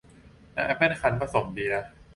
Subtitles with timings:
[0.55, 1.83] น้ำแอปเปิ้ลคั้น ผสมเบียร์